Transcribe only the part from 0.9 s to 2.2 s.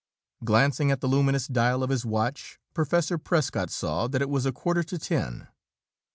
the luminous dial of his